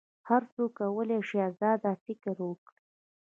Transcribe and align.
هر 0.29 0.41
څوک 0.53 0.71
کولی 0.79 1.19
شي 1.27 1.37
آزاد 1.49 1.81
فکر 2.05 2.35
وکړي. 2.47 2.79